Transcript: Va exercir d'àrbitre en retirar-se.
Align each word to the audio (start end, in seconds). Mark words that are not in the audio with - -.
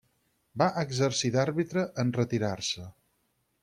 Va 0.61 0.69
exercir 0.85 1.31
d'àrbitre 1.37 1.87
en 2.05 2.17
retirar-se. 2.19 2.89